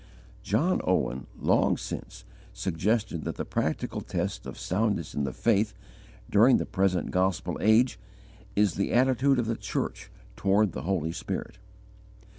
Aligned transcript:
John 0.41 0.81
Owen, 0.83 1.27
long 1.37 1.77
since, 1.77 2.25
suggested 2.53 3.23
that 3.23 3.35
the 3.35 3.45
practical 3.45 4.01
test 4.01 4.47
of 4.47 4.57
soundness 4.57 5.13
in 5.13 5.25
the 5.25 5.31
faith, 5.31 5.75
during 6.27 6.57
the 6.57 6.65
present 6.65 7.11
gospel 7.11 7.55
age, 7.61 7.99
is 8.55 8.73
_the 8.77 8.93
attitude 8.93 9.37
of 9.37 9.45
the 9.45 9.53
church 9.55 10.09
toward 10.35 10.71
the 10.71 10.81
Holy 10.89 11.11
Spirit. 11.11 11.59